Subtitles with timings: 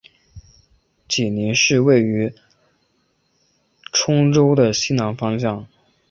[1.07, 2.33] 济宁市位于
[3.93, 5.67] 兖州的西南方向。